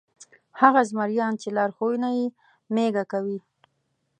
[0.61, 2.25] هغه زمریان چې لارښوونه یې
[2.75, 3.39] مېږه کوي.